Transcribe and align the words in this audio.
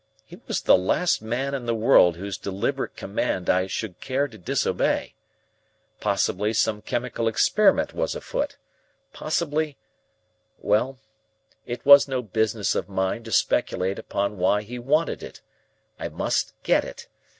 He 0.25 0.37
was 0.47 0.61
the 0.63 0.75
last 0.79 1.21
man 1.21 1.53
in 1.53 1.67
the 1.67 1.75
world 1.75 2.15
whose 2.15 2.35
deliberate 2.35 2.95
command 2.95 3.51
I 3.51 3.67
should 3.67 3.99
care 4.01 4.27
to 4.29 4.35
disobey. 4.35 5.13
Possibly 5.99 6.53
some 6.53 6.81
chemical 6.81 7.27
experiment 7.27 7.93
was 7.93 8.15
afoot; 8.15 8.57
possibly 9.13 9.77
Well, 10.57 10.97
it 11.67 11.85
was 11.85 12.07
no 12.07 12.23
business 12.23 12.73
of 12.73 12.89
mine 12.89 13.21
to 13.25 13.31
speculate 13.31 13.99
upon 13.99 14.39
why 14.39 14.63
he 14.63 14.79
wanted 14.79 15.21
it. 15.21 15.41
I 15.99 16.09
must 16.09 16.53
get 16.63 16.83
it. 16.83 17.07